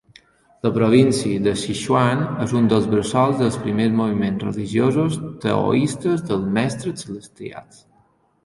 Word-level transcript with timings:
La 0.67 0.69
província 0.77 1.41
de 1.47 1.51
Sichuan 1.63 2.23
és 2.45 2.55
un 2.61 2.69
dels 2.71 2.87
bressols 2.93 3.37
dels 3.43 3.59
primers 3.67 3.93
moviments 3.99 4.47
religiosos 4.47 5.21
taoistes 5.47 6.25
dels 6.33 6.49
Mestres 6.57 7.05
Celestials. 7.07 7.83